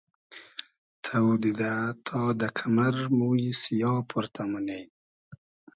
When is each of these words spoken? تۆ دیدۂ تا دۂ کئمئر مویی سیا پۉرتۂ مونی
تۆ 1.03 1.21
دیدۂ 1.41 1.73
تا 2.05 2.21
دۂ 2.39 2.47
کئمئر 2.57 2.95
مویی 3.17 3.51
سیا 3.61 3.93
پۉرتۂ 4.09 4.43
مونی 4.51 4.81